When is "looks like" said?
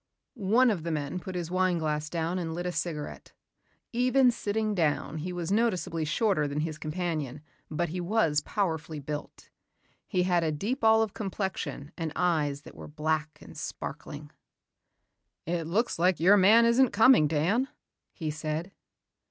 15.67-16.19